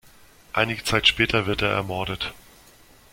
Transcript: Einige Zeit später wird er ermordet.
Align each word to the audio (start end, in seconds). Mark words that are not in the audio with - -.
Einige 0.51 0.83
Zeit 0.83 1.05
später 1.07 1.45
wird 1.45 1.61
er 1.61 1.69
ermordet. 1.69 2.33